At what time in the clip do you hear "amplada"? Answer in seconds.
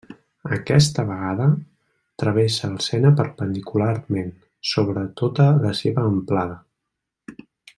6.15-6.61